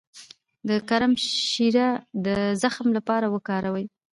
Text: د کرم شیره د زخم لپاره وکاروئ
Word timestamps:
د 0.67 0.69
کرم 0.89 1.13
شیره 1.51 1.89
د 2.25 2.27
زخم 2.61 2.87
لپاره 2.97 3.25
وکاروئ 3.35 3.85